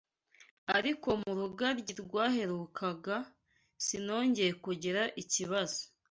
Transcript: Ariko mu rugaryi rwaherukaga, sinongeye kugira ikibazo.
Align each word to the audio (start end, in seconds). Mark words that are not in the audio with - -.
Ariko 0.77 1.07
mu 1.21 1.31
rugaryi 1.39 1.93
rwaherukaga, 2.03 3.17
sinongeye 3.85 4.51
kugira 4.63 5.01
ikibazo. 5.21 5.81